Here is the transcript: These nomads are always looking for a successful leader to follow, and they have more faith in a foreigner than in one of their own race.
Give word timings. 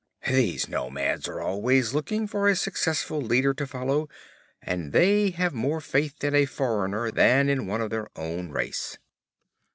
These 0.27 0.67
nomads 0.67 1.27
are 1.27 1.39
always 1.41 1.93
looking 1.93 2.25
for 2.25 2.47
a 2.47 2.55
successful 2.55 3.21
leader 3.21 3.53
to 3.53 3.67
follow, 3.67 4.09
and 4.59 4.93
they 4.93 5.29
have 5.29 5.53
more 5.53 5.79
faith 5.79 6.23
in 6.23 6.33
a 6.33 6.45
foreigner 6.47 7.11
than 7.11 7.49
in 7.49 7.67
one 7.67 7.81
of 7.81 7.91
their 7.91 8.07
own 8.17 8.49
race. 8.49 8.97